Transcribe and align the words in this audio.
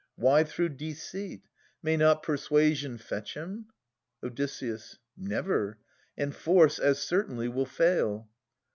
Why 0.15 0.43
through 0.43 0.69
deceit? 0.69 1.43
May 1.83 1.95
not 1.95 2.23
persuasion 2.23 2.97
fetch 2.97 3.35
him? 3.35 3.67
Od. 4.23 4.41
Never. 5.15 5.77
And 6.17 6.33
force 6.35 6.79
as 6.79 6.97
certainly 6.99 7.47
will 7.47 7.67
fail. 7.67 8.27